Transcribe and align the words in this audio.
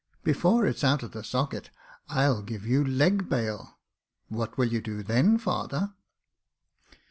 *' 0.11 0.23
Before 0.23 0.65
it's 0.65 0.83
out 0.83 1.03
of 1.03 1.11
the 1.11 1.23
socket, 1.23 1.69
I'll 2.09 2.41
give 2.41 2.65
you 2.65 2.83
leg 2.83 3.29
bail. 3.29 3.77
What 4.29 4.57
will 4.57 4.69
you 4.73 4.81
do 4.81 5.03
then, 5.03 5.37
father 5.37 5.93